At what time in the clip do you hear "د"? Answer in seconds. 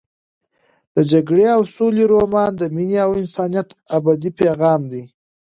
0.95-0.97, 2.57-2.63